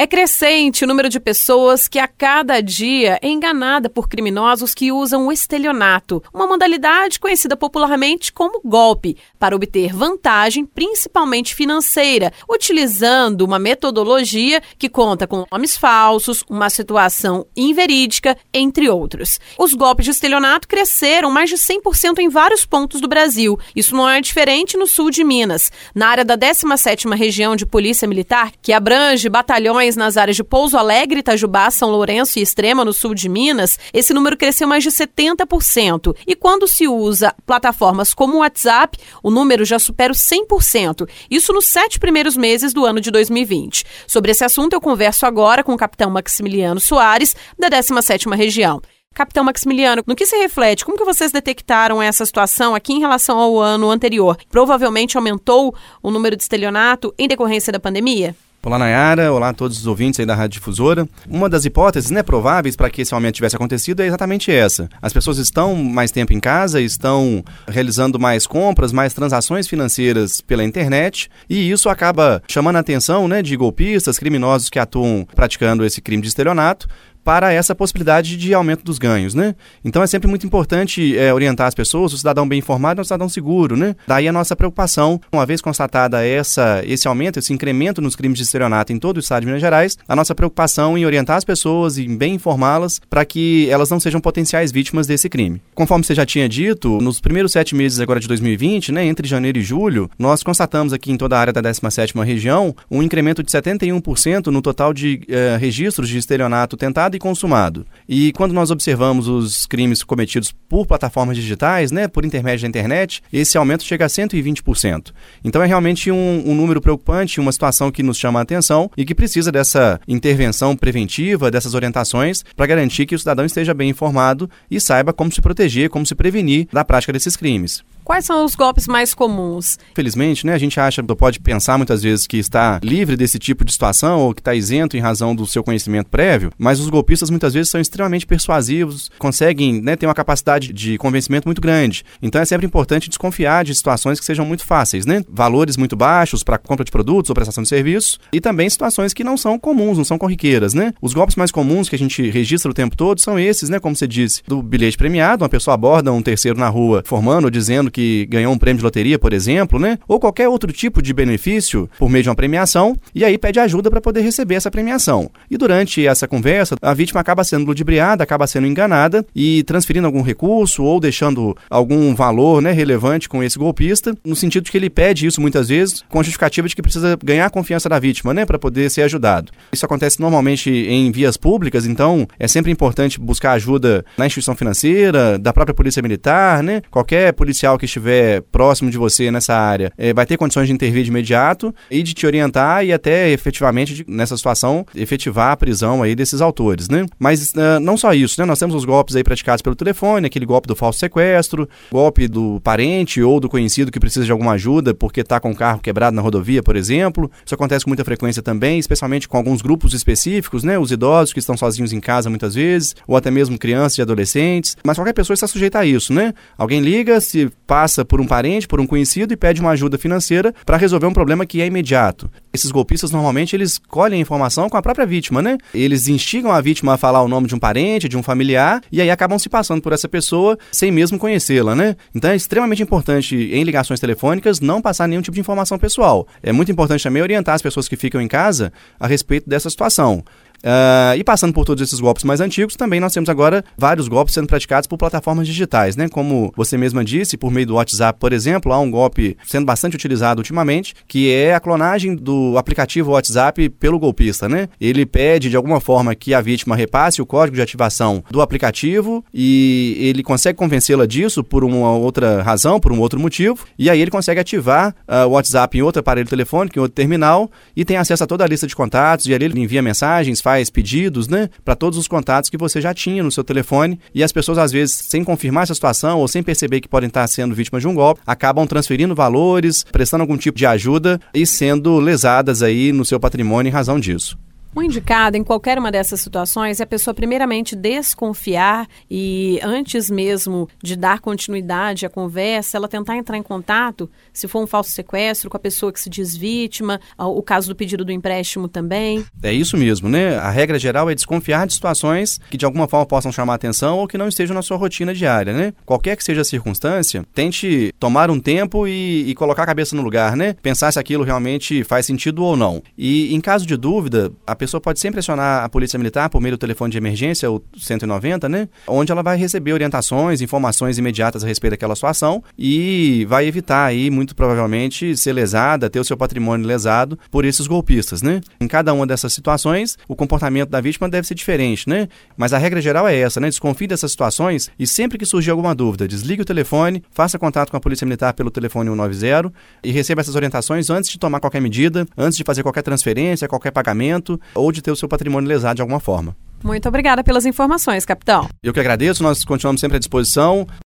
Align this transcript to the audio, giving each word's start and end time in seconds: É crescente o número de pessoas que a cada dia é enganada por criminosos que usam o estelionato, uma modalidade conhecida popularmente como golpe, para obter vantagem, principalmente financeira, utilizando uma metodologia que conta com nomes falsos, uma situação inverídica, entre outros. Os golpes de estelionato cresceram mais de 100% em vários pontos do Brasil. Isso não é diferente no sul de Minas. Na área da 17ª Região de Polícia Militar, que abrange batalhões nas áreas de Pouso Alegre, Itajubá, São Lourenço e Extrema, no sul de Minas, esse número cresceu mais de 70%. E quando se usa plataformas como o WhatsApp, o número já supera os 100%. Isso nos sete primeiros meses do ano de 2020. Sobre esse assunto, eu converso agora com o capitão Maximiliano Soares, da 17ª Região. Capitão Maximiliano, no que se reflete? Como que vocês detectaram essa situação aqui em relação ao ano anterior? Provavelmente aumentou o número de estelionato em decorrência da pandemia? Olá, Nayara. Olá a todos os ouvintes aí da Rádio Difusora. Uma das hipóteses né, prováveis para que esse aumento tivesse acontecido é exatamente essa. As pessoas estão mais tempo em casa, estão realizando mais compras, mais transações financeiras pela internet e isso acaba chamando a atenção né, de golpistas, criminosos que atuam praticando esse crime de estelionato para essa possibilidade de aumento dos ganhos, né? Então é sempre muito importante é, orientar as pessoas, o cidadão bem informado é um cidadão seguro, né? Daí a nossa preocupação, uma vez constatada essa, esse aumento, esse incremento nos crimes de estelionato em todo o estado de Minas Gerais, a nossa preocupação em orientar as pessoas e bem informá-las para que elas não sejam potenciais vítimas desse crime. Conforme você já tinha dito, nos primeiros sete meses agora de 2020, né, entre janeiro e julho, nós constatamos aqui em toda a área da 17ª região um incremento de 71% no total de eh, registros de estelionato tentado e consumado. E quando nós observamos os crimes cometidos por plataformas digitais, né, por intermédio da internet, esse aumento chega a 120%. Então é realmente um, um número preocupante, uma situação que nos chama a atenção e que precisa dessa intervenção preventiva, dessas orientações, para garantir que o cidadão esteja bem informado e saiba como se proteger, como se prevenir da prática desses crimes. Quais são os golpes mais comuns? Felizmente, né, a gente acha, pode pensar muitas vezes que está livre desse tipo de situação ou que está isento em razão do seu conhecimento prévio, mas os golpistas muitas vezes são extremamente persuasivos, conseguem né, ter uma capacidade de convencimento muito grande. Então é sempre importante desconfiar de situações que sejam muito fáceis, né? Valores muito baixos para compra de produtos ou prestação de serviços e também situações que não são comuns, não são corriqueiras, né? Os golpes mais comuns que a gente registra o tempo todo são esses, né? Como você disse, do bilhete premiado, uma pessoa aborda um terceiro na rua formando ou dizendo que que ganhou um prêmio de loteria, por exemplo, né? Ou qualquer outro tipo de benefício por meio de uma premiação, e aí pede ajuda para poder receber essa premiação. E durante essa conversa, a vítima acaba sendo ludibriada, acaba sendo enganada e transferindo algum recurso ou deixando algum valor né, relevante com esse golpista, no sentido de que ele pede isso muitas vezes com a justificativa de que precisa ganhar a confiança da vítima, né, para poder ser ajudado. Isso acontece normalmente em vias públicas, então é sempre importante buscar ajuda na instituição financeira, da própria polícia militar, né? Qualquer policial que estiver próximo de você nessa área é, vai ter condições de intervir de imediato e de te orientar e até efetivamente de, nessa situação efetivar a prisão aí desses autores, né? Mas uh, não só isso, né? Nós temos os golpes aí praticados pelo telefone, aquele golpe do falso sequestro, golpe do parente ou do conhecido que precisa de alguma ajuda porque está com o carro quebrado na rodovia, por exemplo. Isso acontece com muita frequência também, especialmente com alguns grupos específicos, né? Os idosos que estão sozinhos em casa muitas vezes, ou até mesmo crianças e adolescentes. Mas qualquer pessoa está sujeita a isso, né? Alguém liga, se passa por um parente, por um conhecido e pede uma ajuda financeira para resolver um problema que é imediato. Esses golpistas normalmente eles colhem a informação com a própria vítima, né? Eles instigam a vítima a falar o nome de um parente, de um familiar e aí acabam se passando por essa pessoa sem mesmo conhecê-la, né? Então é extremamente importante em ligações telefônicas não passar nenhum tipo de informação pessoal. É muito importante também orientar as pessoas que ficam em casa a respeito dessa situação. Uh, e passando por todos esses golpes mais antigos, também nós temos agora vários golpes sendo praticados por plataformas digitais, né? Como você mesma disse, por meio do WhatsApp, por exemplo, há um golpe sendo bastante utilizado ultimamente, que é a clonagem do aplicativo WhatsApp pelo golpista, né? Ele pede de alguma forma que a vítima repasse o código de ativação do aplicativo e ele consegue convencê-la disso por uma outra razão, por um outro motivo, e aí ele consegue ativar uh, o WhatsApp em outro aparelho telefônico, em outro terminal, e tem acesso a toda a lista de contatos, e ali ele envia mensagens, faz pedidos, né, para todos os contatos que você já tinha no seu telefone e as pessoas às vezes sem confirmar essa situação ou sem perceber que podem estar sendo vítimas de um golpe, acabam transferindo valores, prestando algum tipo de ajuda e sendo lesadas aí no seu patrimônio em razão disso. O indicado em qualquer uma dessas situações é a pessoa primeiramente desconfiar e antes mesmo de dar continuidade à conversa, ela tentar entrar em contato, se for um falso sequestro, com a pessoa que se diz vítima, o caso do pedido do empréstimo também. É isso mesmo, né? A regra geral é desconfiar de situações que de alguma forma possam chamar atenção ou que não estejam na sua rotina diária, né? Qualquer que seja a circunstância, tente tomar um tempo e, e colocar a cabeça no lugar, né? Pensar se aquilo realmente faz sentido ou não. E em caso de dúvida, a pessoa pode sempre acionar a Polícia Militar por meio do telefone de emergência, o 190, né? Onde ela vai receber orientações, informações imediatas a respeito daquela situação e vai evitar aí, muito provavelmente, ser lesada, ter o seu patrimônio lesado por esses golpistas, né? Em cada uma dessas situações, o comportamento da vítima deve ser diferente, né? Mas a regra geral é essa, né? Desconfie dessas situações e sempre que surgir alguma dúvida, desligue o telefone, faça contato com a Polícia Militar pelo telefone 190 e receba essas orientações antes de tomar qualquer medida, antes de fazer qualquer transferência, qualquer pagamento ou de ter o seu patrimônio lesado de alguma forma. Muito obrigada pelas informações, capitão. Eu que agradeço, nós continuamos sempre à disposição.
É 0.00 0.06
crescente 0.06 0.82
o 0.82 0.86
número 0.86 1.10
de 1.10 1.20
pessoas 1.20 1.86
que 1.86 1.98
a 1.98 2.08
cada 2.08 2.62
dia 2.62 3.18
é 3.20 3.28
enganada 3.28 3.90
por 3.90 4.08
criminosos 4.08 4.72
que 4.72 4.90
usam 4.90 5.26
o 5.26 5.30
estelionato, 5.30 6.22
uma 6.32 6.46
modalidade 6.46 7.20
conhecida 7.20 7.54
popularmente 7.54 8.32
como 8.32 8.62
golpe, 8.64 9.18
para 9.38 9.54
obter 9.54 9.92
vantagem, 9.92 10.64
principalmente 10.64 11.54
financeira, 11.54 12.32
utilizando 12.48 13.42
uma 13.42 13.58
metodologia 13.58 14.62
que 14.78 14.88
conta 14.88 15.26
com 15.26 15.44
nomes 15.52 15.76
falsos, 15.76 16.42
uma 16.48 16.70
situação 16.70 17.44
inverídica, 17.54 18.38
entre 18.54 18.88
outros. 18.88 19.38
Os 19.58 19.74
golpes 19.74 20.06
de 20.06 20.12
estelionato 20.12 20.66
cresceram 20.66 21.30
mais 21.30 21.50
de 21.50 21.56
100% 21.56 22.20
em 22.20 22.30
vários 22.30 22.64
pontos 22.64 23.02
do 23.02 23.08
Brasil. 23.08 23.60
Isso 23.76 23.94
não 23.94 24.08
é 24.08 24.18
diferente 24.22 24.78
no 24.78 24.86
sul 24.86 25.10
de 25.10 25.22
Minas. 25.22 25.70
Na 25.94 26.08
área 26.08 26.24
da 26.24 26.38
17ª 26.38 27.14
Região 27.14 27.54
de 27.54 27.66
Polícia 27.66 28.08
Militar, 28.08 28.50
que 28.62 28.72
abrange 28.72 29.28
batalhões 29.28 29.89
nas 29.96 30.16
áreas 30.16 30.36
de 30.36 30.44
Pouso 30.44 30.76
Alegre, 30.76 31.20
Itajubá, 31.20 31.70
São 31.70 31.90
Lourenço 31.90 32.38
e 32.38 32.42
Extrema, 32.42 32.84
no 32.84 32.92
sul 32.92 33.14
de 33.14 33.28
Minas, 33.28 33.78
esse 33.92 34.12
número 34.12 34.36
cresceu 34.36 34.66
mais 34.66 34.82
de 34.82 34.90
70%. 34.90 36.16
E 36.26 36.34
quando 36.34 36.66
se 36.66 36.88
usa 36.88 37.34
plataformas 37.46 38.12
como 38.14 38.36
o 38.36 38.40
WhatsApp, 38.40 38.98
o 39.22 39.30
número 39.30 39.64
já 39.64 39.78
supera 39.78 40.12
os 40.12 40.18
100%. 40.18 41.08
Isso 41.30 41.52
nos 41.52 41.66
sete 41.66 41.98
primeiros 41.98 42.36
meses 42.36 42.72
do 42.72 42.84
ano 42.84 43.00
de 43.00 43.10
2020. 43.10 43.84
Sobre 44.06 44.30
esse 44.32 44.44
assunto, 44.44 44.74
eu 44.74 44.80
converso 44.80 45.26
agora 45.26 45.62
com 45.62 45.72
o 45.72 45.78
capitão 45.78 46.10
Maximiliano 46.10 46.80
Soares, 46.80 47.34
da 47.58 47.68
17ª 47.68 48.36
Região. 48.36 48.80
Capitão 49.12 49.42
Maximiliano, 49.42 50.02
no 50.06 50.14
que 50.14 50.24
se 50.24 50.36
reflete? 50.36 50.84
Como 50.84 50.96
que 50.96 51.04
vocês 51.04 51.32
detectaram 51.32 52.00
essa 52.00 52.24
situação 52.24 52.74
aqui 52.74 52.92
em 52.92 53.00
relação 53.00 53.38
ao 53.38 53.58
ano 53.58 53.90
anterior? 53.90 54.36
Provavelmente 54.48 55.16
aumentou 55.16 55.74
o 56.00 56.10
número 56.10 56.36
de 56.36 56.42
estelionato 56.42 57.12
em 57.18 57.26
decorrência 57.26 57.72
da 57.72 57.80
pandemia? 57.80 58.36
Olá, 58.62 58.78
Nayara. 58.78 59.32
Olá 59.32 59.48
a 59.48 59.54
todos 59.54 59.78
os 59.78 59.86
ouvintes 59.86 60.20
aí 60.20 60.26
da 60.26 60.34
Rádio 60.34 60.60
Difusora. 60.60 61.08
Uma 61.26 61.48
das 61.48 61.64
hipóteses 61.64 62.10
né, 62.10 62.22
prováveis 62.22 62.76
para 62.76 62.90
que 62.90 63.00
esse 63.00 63.14
aumento 63.14 63.36
tivesse 63.36 63.56
acontecido 63.56 64.00
é 64.02 64.06
exatamente 64.06 64.52
essa. 64.52 64.86
As 65.00 65.14
pessoas 65.14 65.38
estão 65.38 65.74
mais 65.74 66.10
tempo 66.10 66.34
em 66.34 66.38
casa, 66.38 66.78
estão 66.78 67.42
realizando 67.66 68.18
mais 68.18 68.46
compras, 68.46 68.92
mais 68.92 69.14
transações 69.14 69.66
financeiras 69.66 70.42
pela 70.42 70.62
internet 70.62 71.30
e 71.48 71.70
isso 71.70 71.88
acaba 71.88 72.42
chamando 72.48 72.76
a 72.76 72.80
atenção 72.80 73.26
né, 73.26 73.40
de 73.40 73.56
golpistas, 73.56 74.18
criminosos 74.18 74.68
que 74.68 74.78
atuam 74.78 75.26
praticando 75.34 75.82
esse 75.82 76.02
crime 76.02 76.20
de 76.20 76.28
estelionato 76.28 76.86
para 77.24 77.52
essa 77.52 77.74
possibilidade 77.74 78.36
de 78.36 78.54
aumento 78.54 78.84
dos 78.84 78.98
ganhos, 78.98 79.34
né? 79.34 79.54
Então 79.84 80.02
é 80.02 80.06
sempre 80.06 80.28
muito 80.28 80.46
importante 80.46 81.16
é, 81.16 81.32
orientar 81.32 81.66
as 81.66 81.74
pessoas, 81.74 82.12
o 82.12 82.18
cidadão 82.18 82.48
bem 82.48 82.58
informado 82.58 83.00
é 83.00 83.02
um 83.02 83.04
cidadão 83.04 83.28
seguro, 83.28 83.76
né? 83.76 83.94
Daí 84.06 84.26
a 84.28 84.32
nossa 84.32 84.56
preocupação, 84.56 85.20
uma 85.32 85.46
vez 85.46 85.60
constatada 85.60 86.24
essa, 86.24 86.82
esse 86.84 87.06
aumento, 87.06 87.38
esse 87.38 87.52
incremento 87.52 88.00
nos 88.00 88.16
crimes 88.16 88.38
de 88.38 88.44
estelionato 88.44 88.92
em 88.92 88.98
todo 88.98 89.18
o 89.18 89.20
estado 89.20 89.40
de 89.40 89.46
Minas 89.46 89.60
Gerais, 89.60 89.96
a 90.08 90.16
nossa 90.16 90.34
preocupação 90.34 90.96
em 90.96 91.04
orientar 91.04 91.36
as 91.36 91.44
pessoas 91.44 91.98
e 91.98 92.08
bem 92.08 92.34
informá-las 92.34 93.00
para 93.08 93.24
que 93.24 93.68
elas 93.70 93.90
não 93.90 94.00
sejam 94.00 94.20
potenciais 94.20 94.72
vítimas 94.72 95.06
desse 95.06 95.28
crime. 95.28 95.60
Conforme 95.74 96.04
você 96.04 96.14
já 96.14 96.26
tinha 96.26 96.48
dito, 96.48 97.00
nos 97.00 97.20
primeiros 97.20 97.52
sete 97.52 97.74
meses 97.74 98.00
agora 98.00 98.20
de 98.20 98.28
2020, 98.28 98.92
né, 98.92 99.04
entre 99.04 99.26
janeiro 99.26 99.58
e 99.58 99.62
julho, 99.62 100.10
nós 100.18 100.42
constatamos 100.42 100.92
aqui 100.92 101.12
em 101.12 101.16
toda 101.16 101.36
a 101.36 101.40
área 101.40 101.52
da 101.52 101.62
17ª 101.62 102.24
região 102.24 102.74
um 102.90 103.02
incremento 103.02 103.42
de 103.42 103.50
71% 103.50 104.46
no 104.46 104.62
total 104.62 104.92
de 104.92 105.20
eh, 105.28 105.56
registros 105.58 106.08
de 106.08 106.18
estelionato 106.18 106.76
tentado 106.76 107.09
e 107.16 107.18
consumado. 107.18 107.86
E 108.08 108.32
quando 108.32 108.52
nós 108.52 108.70
observamos 108.70 109.28
os 109.28 109.66
crimes 109.66 110.02
cometidos 110.02 110.52
por 110.68 110.86
plataformas 110.86 111.36
digitais, 111.36 111.90
né, 111.90 112.08
por 112.08 112.24
intermédio 112.24 112.62
da 112.62 112.68
internet, 112.68 113.22
esse 113.32 113.56
aumento 113.56 113.84
chega 113.84 114.04
a 114.04 114.08
120%. 114.08 115.12
Então 115.44 115.62
é 115.62 115.66
realmente 115.66 116.10
um, 116.10 116.42
um 116.46 116.54
número 116.54 116.80
preocupante, 116.80 117.40
uma 117.40 117.52
situação 117.52 117.90
que 117.90 118.02
nos 118.02 118.18
chama 118.18 118.38
a 118.38 118.42
atenção 118.42 118.90
e 118.96 119.04
que 119.04 119.14
precisa 119.14 119.50
dessa 119.52 120.00
intervenção 120.06 120.76
preventiva, 120.76 121.50
dessas 121.50 121.74
orientações, 121.74 122.44
para 122.56 122.66
garantir 122.66 123.06
que 123.06 123.14
o 123.14 123.18
cidadão 123.18 123.44
esteja 123.44 123.74
bem 123.74 123.90
informado 123.90 124.50
e 124.70 124.80
saiba 124.80 125.12
como 125.12 125.32
se 125.32 125.40
proteger, 125.40 125.90
como 125.90 126.06
se 126.06 126.14
prevenir 126.14 126.68
da 126.72 126.84
prática 126.84 127.12
desses 127.12 127.36
crimes. 127.36 127.82
Quais 128.10 128.24
são 128.24 128.44
os 128.44 128.56
golpes 128.56 128.88
mais 128.88 129.14
comuns? 129.14 129.78
Felizmente, 129.94 130.44
né, 130.44 130.52
a 130.52 130.58
gente 130.58 130.80
acha, 130.80 131.00
pode 131.00 131.38
pensar 131.38 131.76
muitas 131.76 132.02
vezes 132.02 132.26
que 132.26 132.38
está 132.38 132.80
livre 132.82 133.16
desse 133.16 133.38
tipo 133.38 133.64
de 133.64 133.70
situação 133.70 134.18
ou 134.18 134.34
que 134.34 134.40
está 134.40 134.52
isento 134.52 134.96
em 134.96 135.00
razão 135.00 135.32
do 135.32 135.46
seu 135.46 135.62
conhecimento 135.62 136.10
prévio, 136.10 136.50
mas 136.58 136.80
os 136.80 136.88
golpistas 136.88 137.30
muitas 137.30 137.54
vezes 137.54 137.70
são 137.70 137.80
extremamente 137.80 138.26
persuasivos, 138.26 139.12
conseguem 139.16 139.80
né, 139.80 139.94
ter 139.94 140.06
uma 140.06 140.14
capacidade 140.14 140.72
de 140.72 140.98
convencimento 140.98 141.46
muito 141.46 141.60
grande. 141.60 142.04
Então 142.20 142.40
é 142.42 142.44
sempre 142.44 142.66
importante 142.66 143.08
desconfiar 143.08 143.64
de 143.64 143.72
situações 143.76 144.18
que 144.18 144.26
sejam 144.26 144.44
muito 144.44 144.64
fáceis, 144.64 145.06
né? 145.06 145.22
Valores 145.28 145.76
muito 145.76 145.94
baixos 145.94 146.42
para 146.42 146.58
compra 146.58 146.84
de 146.84 146.90
produtos 146.90 147.30
ou 147.30 147.34
prestação 147.36 147.62
de 147.62 147.68
serviços 147.68 148.18
e 148.32 148.40
também 148.40 148.68
situações 148.68 149.14
que 149.14 149.22
não 149.22 149.36
são 149.36 149.56
comuns, 149.56 149.96
não 149.96 150.04
são 150.04 150.18
corriqueiras, 150.18 150.74
né? 150.74 150.92
Os 151.00 151.14
golpes 151.14 151.36
mais 151.36 151.52
comuns 151.52 151.88
que 151.88 151.94
a 151.94 151.98
gente 151.98 152.28
registra 152.28 152.72
o 152.72 152.74
tempo 152.74 152.96
todo 152.96 153.20
são 153.20 153.38
esses, 153.38 153.68
né? 153.68 153.78
Como 153.78 153.94
você 153.94 154.08
disse, 154.08 154.42
do 154.48 154.60
bilhete 154.60 154.96
premiado, 154.96 155.44
uma 155.44 155.48
pessoa 155.48 155.74
aborda 155.74 156.12
um 156.12 156.20
terceiro 156.20 156.58
na 156.58 156.68
rua 156.68 157.04
formando 157.06 157.44
ou 157.44 157.50
dizendo 157.52 157.88
que 157.88 157.99
que 158.00 158.26
ganhou 158.26 158.52
um 158.52 158.58
prêmio 158.58 158.78
de 158.78 158.84
loteria, 158.84 159.18
por 159.18 159.32
exemplo, 159.32 159.78
né? 159.78 159.98
Ou 160.08 160.18
qualquer 160.18 160.48
outro 160.48 160.72
tipo 160.72 161.02
de 161.02 161.12
benefício 161.12 161.88
por 161.98 162.08
meio 162.08 162.22
de 162.22 162.30
uma 162.30 162.34
premiação, 162.34 162.96
e 163.14 163.24
aí 163.24 163.36
pede 163.36 163.60
ajuda 163.60 163.90
para 163.90 164.00
poder 164.00 164.22
receber 164.22 164.54
essa 164.54 164.70
premiação. 164.70 165.30
E 165.50 165.58
durante 165.58 166.06
essa 166.06 166.26
conversa, 166.26 166.76
a 166.80 166.94
vítima 166.94 167.20
acaba 167.20 167.44
sendo 167.44 167.66
ludibriada, 167.66 168.24
acaba 168.24 168.46
sendo 168.46 168.66
enganada 168.66 169.24
e 169.36 169.62
transferindo 169.64 170.06
algum 170.06 170.22
recurso 170.22 170.82
ou 170.82 170.98
deixando 170.98 171.54
algum 171.68 172.14
valor 172.14 172.62
né, 172.62 172.72
relevante 172.72 173.28
com 173.28 173.42
esse 173.42 173.58
golpista, 173.58 174.16
no 174.24 174.34
sentido 174.34 174.64
de 174.64 174.70
que 174.70 174.78
ele 174.78 174.88
pede 174.88 175.26
isso 175.26 175.40
muitas 175.40 175.68
vezes 175.68 176.02
com 176.08 176.18
a 176.18 176.22
justificativa 176.22 176.66
de 176.66 176.74
que 176.74 176.82
precisa 176.82 177.18
ganhar 177.22 177.46
a 177.46 177.50
confiança 177.50 177.88
da 177.88 177.98
vítima, 177.98 178.32
né, 178.32 178.46
para 178.46 178.58
poder 178.58 178.90
ser 178.90 179.02
ajudado. 179.02 179.52
Isso 179.72 179.84
acontece 179.84 180.20
normalmente 180.20 180.70
em 180.70 181.12
vias 181.12 181.36
públicas, 181.36 181.84
então 181.84 182.26
é 182.38 182.48
sempre 182.48 182.72
importante 182.72 183.20
buscar 183.20 183.52
ajuda 183.52 184.04
na 184.16 184.26
instituição 184.26 184.54
financeira, 184.54 185.38
da 185.38 185.52
própria 185.52 185.74
polícia 185.74 186.02
militar, 186.02 186.62
né? 186.62 186.80
Qualquer 186.90 187.32
policial 187.34 187.76
que 187.76 187.89
estiver 187.90 188.42
próximo 188.52 188.90
de 188.90 188.98
você 188.98 189.30
nessa 189.30 189.54
área 189.54 189.92
é, 189.96 190.12
vai 190.12 190.26
ter 190.26 190.36
condições 190.36 190.66
de 190.66 190.72
intervir 190.72 191.04
de 191.04 191.10
imediato 191.10 191.74
e 191.90 192.02
de 192.02 192.14
te 192.14 192.26
orientar 192.26 192.84
e 192.84 192.92
até 192.92 193.30
efetivamente 193.30 193.94
de, 193.94 194.04
nessa 194.08 194.36
situação 194.36 194.86
efetivar 194.94 195.52
a 195.52 195.56
prisão 195.56 196.02
aí 196.02 196.14
desses 196.14 196.40
autores, 196.40 196.88
né? 196.88 197.06
Mas 197.18 197.52
uh, 197.52 197.80
não 197.80 197.96
só 197.96 198.12
isso, 198.14 198.40
né? 198.40 198.46
Nós 198.46 198.58
temos 198.58 198.74
os 198.74 198.84
golpes 198.84 199.14
aí 199.16 199.24
praticados 199.24 199.62
pelo 199.62 199.76
telefone, 199.76 200.26
aquele 200.26 200.46
golpe 200.46 200.66
do 200.66 200.76
falso 200.76 200.98
sequestro, 200.98 201.68
golpe 201.90 202.26
do 202.28 202.60
parente 202.62 203.22
ou 203.22 203.40
do 203.40 203.48
conhecido 203.48 203.90
que 203.90 204.00
precisa 204.00 204.24
de 204.24 204.32
alguma 204.32 204.52
ajuda 204.52 204.94
porque 204.94 205.20
está 205.20 205.40
com 205.40 205.50
o 205.50 205.56
carro 205.56 205.80
quebrado 205.80 206.14
na 206.14 206.22
rodovia, 206.22 206.62
por 206.62 206.76
exemplo. 206.76 207.30
Isso 207.44 207.54
acontece 207.54 207.84
com 207.84 207.90
muita 207.90 208.04
frequência 208.04 208.42
também, 208.42 208.78
especialmente 208.78 209.28
com 209.28 209.36
alguns 209.36 209.62
grupos 209.62 209.94
específicos, 209.94 210.62
né? 210.64 210.78
Os 210.78 210.90
idosos 210.90 211.32
que 211.32 211.38
estão 211.38 211.56
sozinhos 211.56 211.92
em 211.92 212.00
casa 212.00 212.30
muitas 212.30 212.54
vezes, 212.54 212.94
ou 213.06 213.16
até 213.16 213.30
mesmo 213.30 213.58
crianças 213.58 213.98
e 213.98 214.02
adolescentes. 214.02 214.76
Mas 214.84 214.96
qualquer 214.96 215.12
pessoa 215.12 215.34
está 215.34 215.46
sujeita 215.46 215.80
a 215.80 215.86
isso, 215.86 216.12
né? 216.12 216.32
Alguém 216.56 216.80
liga, 216.80 217.20
se 217.20 217.50
passa 217.70 218.04
por 218.04 218.20
um 218.20 218.26
parente, 218.26 218.66
por 218.66 218.80
um 218.80 218.86
conhecido 218.86 219.32
e 219.32 219.36
pede 219.36 219.60
uma 219.60 219.70
ajuda 219.70 219.96
financeira 219.96 220.52
para 220.66 220.76
resolver 220.76 221.06
um 221.06 221.12
problema 221.12 221.46
que 221.46 221.62
é 221.62 221.66
imediato. 221.66 222.28
Esses 222.52 222.72
golpistas 222.72 223.12
normalmente 223.12 223.54
eles 223.54 223.78
colhem 223.78 224.18
a 224.18 224.22
informação 224.22 224.68
com 224.68 224.76
a 224.76 224.82
própria 224.82 225.06
vítima, 225.06 225.40
né? 225.40 225.56
Eles 225.72 226.08
instigam 226.08 226.50
a 226.50 226.60
vítima 226.60 226.94
a 226.94 226.96
falar 226.96 227.22
o 227.22 227.28
nome 227.28 227.46
de 227.46 227.54
um 227.54 227.60
parente, 227.60 228.08
de 228.08 228.16
um 228.16 228.24
familiar 228.24 228.82
e 228.90 229.00
aí 229.00 229.08
acabam 229.08 229.38
se 229.38 229.48
passando 229.48 229.80
por 229.80 229.92
essa 229.92 230.08
pessoa 230.08 230.58
sem 230.72 230.90
mesmo 230.90 231.16
conhecê-la, 231.16 231.76
né? 231.76 231.94
Então 232.12 232.32
é 232.32 232.34
extremamente 232.34 232.82
importante 232.82 233.36
em 233.36 233.62
ligações 233.62 234.00
telefônicas 234.00 234.58
não 234.58 234.82
passar 234.82 235.06
nenhum 235.06 235.22
tipo 235.22 235.36
de 235.36 235.40
informação 235.40 235.78
pessoal. 235.78 236.26
É 236.42 236.50
muito 236.50 236.72
importante 236.72 237.04
também 237.04 237.22
orientar 237.22 237.54
as 237.54 237.62
pessoas 237.62 237.86
que 237.86 237.94
ficam 237.94 238.20
em 238.20 238.26
casa 238.26 238.72
a 238.98 239.06
respeito 239.06 239.48
dessa 239.48 239.70
situação. 239.70 240.24
Uh, 240.60 241.16
e 241.16 241.24
passando 241.24 241.52
por 241.52 241.64
todos 241.64 241.82
esses 241.82 242.00
golpes 242.00 242.24
mais 242.24 242.40
antigos, 242.40 242.76
também 242.76 243.00
nós 243.00 243.12
temos 243.12 243.28
agora 243.28 243.64
vários 243.76 244.08
golpes 244.08 244.34
sendo 244.34 244.46
praticados 244.46 244.86
por 244.86 244.98
plataformas 244.98 245.46
digitais, 245.46 245.96
né? 245.96 246.08
Como 246.08 246.52
você 246.56 246.76
mesma 246.76 247.04
disse, 247.04 247.36
por 247.36 247.50
meio 247.50 247.66
do 247.66 247.74
WhatsApp, 247.74 248.18
por 248.18 248.32
exemplo, 248.32 248.72
há 248.72 248.78
um 248.78 248.90
golpe 248.90 249.36
sendo 249.46 249.66
bastante 249.66 249.96
utilizado 249.96 250.40
ultimamente, 250.40 250.94
que 251.08 251.32
é 251.32 251.54
a 251.54 251.60
clonagem 251.60 252.14
do 252.14 252.56
aplicativo 252.58 253.12
WhatsApp 253.12 253.68
pelo 253.70 253.98
golpista, 253.98 254.48
né? 254.48 254.68
Ele 254.80 255.06
pede 255.06 255.48
de 255.48 255.56
alguma 255.56 255.80
forma 255.80 256.14
que 256.14 256.34
a 256.34 256.40
vítima 256.40 256.76
repasse 256.76 257.22
o 257.22 257.26
código 257.26 257.56
de 257.56 257.62
ativação 257.62 258.22
do 258.30 258.40
aplicativo 258.40 259.24
e 259.32 259.96
ele 259.98 260.22
consegue 260.22 260.58
convencê-la 260.58 261.06
disso 261.06 261.42
por 261.42 261.64
uma 261.64 261.92
outra 261.92 262.42
razão, 262.42 262.78
por 262.78 262.92
um 262.92 263.00
outro 263.00 263.18
motivo, 263.18 263.66
e 263.78 263.88
aí 263.88 264.00
ele 264.00 264.10
consegue 264.10 264.40
ativar 264.40 264.94
uh, 265.08 265.26
o 265.26 265.30
WhatsApp 265.30 265.76
em 265.76 265.82
outro 265.82 266.00
aparelho 266.00 266.28
telefônico, 266.28 266.78
em 266.78 266.82
outro 266.82 266.94
terminal, 266.94 267.50
e 267.74 267.84
tem 267.84 267.96
acesso 267.96 268.24
a 268.24 268.26
toda 268.26 268.44
a 268.44 268.46
lista 268.46 268.66
de 268.66 268.76
contatos, 268.76 269.26
e 269.26 269.34
ali 269.34 269.44
ele 269.46 269.60
envia 269.60 269.82
mensagens, 269.82 270.40
faz 270.50 270.68
pedidos, 270.68 271.28
né, 271.28 271.48
para 271.64 271.76
todos 271.76 271.96
os 271.96 272.08
contatos 272.08 272.50
que 272.50 272.56
você 272.56 272.80
já 272.80 272.92
tinha 272.92 273.22
no 273.22 273.30
seu 273.30 273.44
telefone 273.44 274.00
e 274.12 274.24
as 274.24 274.32
pessoas 274.32 274.58
às 274.58 274.72
vezes 274.72 274.94
sem 274.94 275.22
confirmar 275.22 275.62
essa 275.62 275.74
situação 275.74 276.18
ou 276.18 276.26
sem 276.26 276.42
perceber 276.42 276.80
que 276.80 276.88
podem 276.88 277.06
estar 277.06 277.24
sendo 277.28 277.54
vítimas 277.54 277.82
de 277.82 277.86
um 277.86 277.94
golpe, 277.94 278.20
acabam 278.26 278.66
transferindo 278.66 279.14
valores, 279.14 279.84
prestando 279.84 280.22
algum 280.22 280.36
tipo 280.36 280.58
de 280.58 280.66
ajuda 280.66 281.20
e 281.32 281.46
sendo 281.46 282.00
lesadas 282.00 282.62
aí 282.62 282.90
no 282.90 283.04
seu 283.04 283.20
patrimônio 283.20 283.70
em 283.70 283.72
razão 283.72 284.00
disso. 284.00 284.36
O 284.72 284.80
indicado 284.80 285.36
em 285.36 285.42
qualquer 285.42 285.78
uma 285.78 285.90
dessas 285.90 286.20
situações 286.20 286.78
é 286.78 286.84
a 286.84 286.86
pessoa 286.86 287.12
primeiramente 287.12 287.74
desconfiar 287.74 288.86
e 289.10 289.58
antes 289.64 290.08
mesmo 290.08 290.68
de 290.80 290.94
dar 290.94 291.18
continuidade 291.18 292.06
à 292.06 292.08
conversa, 292.08 292.76
ela 292.76 292.86
tentar 292.86 293.16
entrar 293.16 293.36
em 293.36 293.42
contato, 293.42 294.08
se 294.32 294.46
for 294.46 294.62
um 294.62 294.68
falso 294.68 294.90
sequestro, 294.90 295.50
com 295.50 295.56
a 295.56 295.60
pessoa 295.60 295.92
que 295.92 295.98
se 295.98 296.08
diz 296.08 296.36
vítima, 296.36 297.00
o 297.18 297.42
caso 297.42 297.68
do 297.68 297.74
pedido 297.74 298.04
do 298.04 298.12
empréstimo 298.12 298.68
também. 298.68 299.24
É 299.42 299.52
isso 299.52 299.76
mesmo, 299.76 300.08
né? 300.08 300.38
A 300.38 300.50
regra 300.50 300.78
geral 300.78 301.10
é 301.10 301.16
desconfiar 301.16 301.66
de 301.66 301.74
situações 301.74 302.38
que 302.48 302.56
de 302.56 302.64
alguma 302.64 302.86
forma 302.86 303.06
possam 303.06 303.32
chamar 303.32 303.54
atenção 303.54 303.98
ou 303.98 304.06
que 304.06 304.16
não 304.16 304.28
estejam 304.28 304.54
na 304.54 304.62
sua 304.62 304.76
rotina 304.76 305.12
diária, 305.12 305.52
né? 305.52 305.74
Qualquer 305.84 306.16
que 306.16 306.22
seja 306.22 306.42
a 306.42 306.44
circunstância, 306.44 307.26
tente 307.34 307.92
tomar 307.98 308.30
um 308.30 308.38
tempo 308.38 308.86
e, 308.86 309.28
e 309.28 309.34
colocar 309.34 309.64
a 309.64 309.66
cabeça 309.66 309.96
no 309.96 310.02
lugar, 310.02 310.36
né? 310.36 310.54
Pensar 310.62 310.92
se 310.92 310.98
aquilo 311.00 311.24
realmente 311.24 311.82
faz 311.82 312.06
sentido 312.06 312.44
ou 312.44 312.56
não. 312.56 312.80
E 312.96 313.34
em 313.34 313.40
caso 313.40 313.66
de 313.66 313.76
dúvida, 313.76 314.30
a 314.46 314.59
pessoa 314.60 314.78
pode 314.78 315.00
sempre 315.00 315.20
acionar 315.20 315.64
a 315.64 315.68
Polícia 315.70 315.98
Militar 315.98 316.28
por 316.28 316.38
meio 316.38 316.54
do 316.54 316.58
telefone 316.58 316.92
de 316.92 316.98
emergência, 316.98 317.50
o 317.50 317.62
190, 317.78 318.46
né? 318.46 318.68
Onde 318.86 319.10
ela 319.10 319.22
vai 319.22 319.38
receber 319.38 319.72
orientações, 319.72 320.42
informações 320.42 320.98
imediatas 320.98 321.42
a 321.42 321.46
respeito 321.46 321.72
daquela 321.72 321.94
situação 321.94 322.44
e 322.58 323.24
vai 323.26 323.46
evitar 323.46 323.86
aí, 323.86 324.10
muito 324.10 324.36
provavelmente, 324.36 325.16
ser 325.16 325.32
lesada, 325.32 325.88
ter 325.88 325.98
o 325.98 326.04
seu 326.04 326.14
patrimônio 326.14 326.66
lesado 326.66 327.18
por 327.30 327.46
esses 327.46 327.66
golpistas, 327.66 328.20
né? 328.20 328.42
Em 328.60 328.68
cada 328.68 328.92
uma 328.92 329.06
dessas 329.06 329.32
situações, 329.32 329.96
o 330.06 330.14
comportamento 330.14 330.68
da 330.68 330.80
vítima 330.80 331.08
deve 331.08 331.26
ser 331.26 331.34
diferente, 331.34 331.88
né? 331.88 332.08
Mas 332.36 332.52
a 332.52 332.58
regra 332.58 332.82
geral 332.82 333.08
é 333.08 333.16
essa, 333.16 333.40
né? 333.40 333.48
Desconfie 333.48 333.86
dessas 333.86 334.10
situações 334.10 334.70
e 334.78 334.86
sempre 334.86 335.16
que 335.16 335.24
surgir 335.24 335.50
alguma 335.50 335.74
dúvida, 335.74 336.06
desligue 336.06 336.42
o 336.42 336.44
telefone, 336.44 337.02
faça 337.10 337.38
contato 337.38 337.70
com 337.70 337.78
a 337.78 337.80
Polícia 337.80 338.04
Militar 338.04 338.34
pelo 338.34 338.50
telefone 338.50 338.90
190 338.90 339.52
e 339.82 339.90
receba 339.90 340.20
essas 340.20 340.34
orientações 340.34 340.90
antes 340.90 341.10
de 341.10 341.18
tomar 341.18 341.40
qualquer 341.40 341.62
medida, 341.62 342.06
antes 342.14 342.36
de 342.36 342.44
fazer 342.44 342.62
qualquer 342.62 342.82
transferência, 342.82 343.48
qualquer 343.48 343.70
pagamento 343.70 344.38
ou 344.54 344.70
de 344.72 344.82
ter 344.82 344.90
o 344.90 344.96
seu 344.96 345.08
patrimônio 345.08 345.48
lesado 345.48 345.76
de 345.76 345.82
alguma 345.82 346.00
forma. 346.00 346.36
Muito 346.62 346.86
obrigada 346.88 347.24
pelas 347.24 347.46
informações, 347.46 348.04
capitão. 348.04 348.46
Eu 348.62 348.72
que 348.72 348.80
agradeço, 348.80 349.22
nós 349.22 349.44
continuamos 349.44 349.80
sempre 349.80 349.96
à 349.96 349.98
disposição. 349.98 350.66